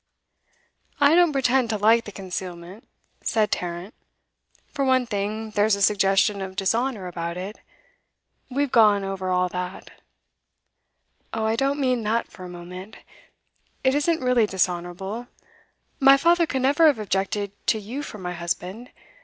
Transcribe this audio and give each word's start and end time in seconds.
'I 0.99 1.13
don't 1.13 1.31
pretend 1.31 1.69
to 1.69 1.77
like 1.77 2.05
the 2.05 2.11
concealment,' 2.11 2.87
said 3.21 3.51
Tarrant. 3.51 3.93
'For 4.67 4.83
one 4.83 5.05
thing, 5.05 5.51
there's 5.51 5.75
a 5.75 5.81
suggestion 5.83 6.41
of 6.41 6.55
dishonour 6.55 7.05
about 7.05 7.37
it. 7.37 7.59
We've 8.49 8.71
gone 8.71 9.03
over 9.03 9.29
all 9.29 9.47
that' 9.49 9.91
'Oh, 11.33 11.45
I 11.45 11.55
don't 11.55 11.79
mean 11.79 12.01
that 12.01 12.31
for 12.31 12.43
a 12.43 12.49
moment. 12.49 12.97
It 13.83 13.93
isn't 13.93 14.21
really 14.23 14.47
dishonourable. 14.47 15.27
My 15.99 16.17
father 16.17 16.47
could 16.47 16.63
never 16.63 16.87
have 16.87 16.97
objected 16.97 17.51
to 17.67 17.77
you 17.77 18.01
for 18.01 18.17
my 18.17 18.33
husband. 18.33 18.89